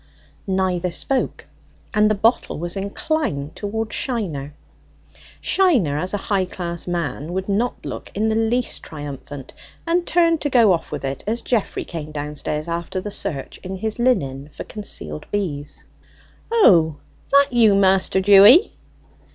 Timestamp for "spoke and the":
0.89-2.15